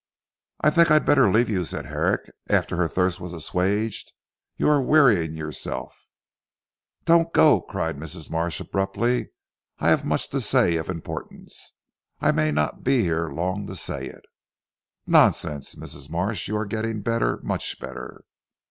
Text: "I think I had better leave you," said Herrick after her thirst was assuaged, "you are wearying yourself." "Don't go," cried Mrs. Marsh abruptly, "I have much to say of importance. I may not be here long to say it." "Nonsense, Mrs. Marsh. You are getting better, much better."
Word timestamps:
"I 0.61 0.71
think 0.71 0.89
I 0.89 0.95
had 0.95 1.05
better 1.05 1.29
leave 1.29 1.47
you," 1.47 1.63
said 1.63 1.85
Herrick 1.85 2.27
after 2.49 2.75
her 2.75 2.87
thirst 2.87 3.19
was 3.19 3.33
assuaged, 3.33 4.13
"you 4.57 4.67
are 4.67 4.81
wearying 4.81 5.35
yourself." 5.35 6.07
"Don't 7.05 7.31
go," 7.33 7.61
cried 7.61 7.97
Mrs. 7.97 8.27
Marsh 8.31 8.59
abruptly, 8.59 9.29
"I 9.77 9.89
have 9.89 10.03
much 10.03 10.29
to 10.31 10.41
say 10.41 10.77
of 10.77 10.89
importance. 10.89 11.75
I 12.19 12.31
may 12.31 12.51
not 12.51 12.83
be 12.83 13.03
here 13.03 13.29
long 13.29 13.67
to 13.67 13.75
say 13.75 14.07
it." 14.07 14.23
"Nonsense, 15.05 15.75
Mrs. 15.75 16.09
Marsh. 16.09 16.47
You 16.47 16.57
are 16.57 16.65
getting 16.65 17.01
better, 17.03 17.39
much 17.43 17.79
better." 17.79 18.23